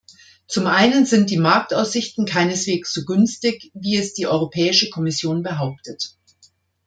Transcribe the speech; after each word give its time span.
Zum 0.47 0.65
einen 0.65 1.05
sind 1.05 1.29
die 1.29 1.37
Marktaussichten 1.37 2.25
keineswegs 2.25 2.91
so 2.91 3.05
günstig, 3.05 3.69
wie 3.75 3.97
es 3.97 4.15
die 4.15 4.25
Europäische 4.25 4.89
Kommission 4.89 5.43
behauptet. 5.43 6.17